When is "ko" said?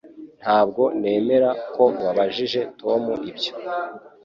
1.73-1.83